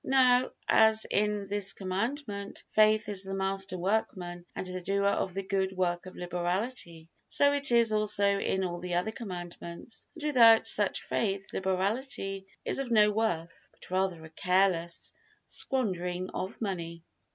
Now, 0.03 0.49
as 0.67 1.05
in 1.11 1.45
this 1.47 1.73
Commandment 1.73 2.63
faith 2.71 3.07
is 3.07 3.21
the 3.23 3.35
master 3.35 3.77
workman 3.77 4.47
and 4.55 4.65
the 4.65 4.81
doer 4.81 5.05
of 5.05 5.35
the 5.35 5.43
good 5.43 5.77
work 5.77 6.07
of 6.07 6.15
liberality, 6.15 7.07
so 7.27 7.53
it 7.53 7.71
is 7.71 7.91
also 7.93 8.39
in 8.39 8.63
all 8.63 8.79
the 8.79 8.95
other 8.95 9.11
Commandments, 9.11 10.07
and 10.15 10.23
without 10.23 10.65
such 10.65 11.03
faith 11.03 11.53
liberality 11.53 12.47
is 12.65 12.79
of 12.79 12.89
no 12.89 13.11
worth, 13.11 13.69
but 13.73 13.91
rather 13.91 14.25
a 14.25 14.29
careless 14.31 15.13
squandering 15.45 16.31
of 16.31 16.59
money. 16.59 17.03